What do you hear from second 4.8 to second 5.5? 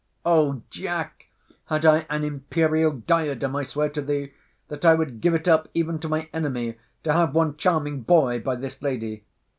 I would give it